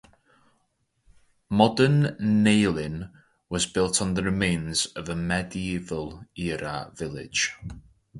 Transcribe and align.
Modern 1.51 2.15
Nahalin 2.19 3.11
was 3.49 3.67
built 3.67 4.01
on 4.01 4.15
the 4.15 4.23
remains 4.23 4.87
of 4.87 5.07
a 5.09 5.15
medieval-era 5.15 6.91
village. 6.95 7.53